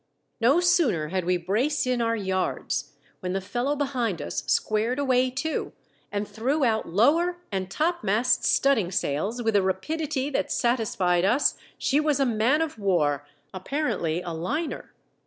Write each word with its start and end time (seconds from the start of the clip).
No 0.39 0.59
sooner 0.59 1.09
had 1.09 1.25
we 1.25 1.37
braced 1.37 1.85
in 1.85 2.01
our 2.01 2.15
yards, 2.15 2.93
when 3.19 3.33
the 3.33 3.39
fellow 3.39 3.75
behind 3.75 4.19
us 4.19 4.43
squared 4.47 4.97
away 4.97 5.29
too, 5.29 5.73
and 6.11 6.27
threw 6.27 6.65
out 6.65 6.89
lower 6.89 7.37
and 7.51 7.69
topmast 7.69 8.43
studd 8.43 8.79
ing 8.79 8.91
sails 8.91 9.43
with 9.43 9.55
a 9.55 9.61
rapidity 9.61 10.31
that 10.31 10.51
satisfied 10.51 11.23
us 11.23 11.53
she 11.77 11.99
was 11.99 12.19
a 12.19 12.25
man 12.25 12.63
of 12.63 12.79
war, 12.79 13.27
apparently 13.53 14.23
a 14.23 14.31
liner. 14.33 14.91